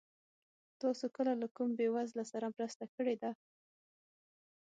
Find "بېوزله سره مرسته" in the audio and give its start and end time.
1.77-2.83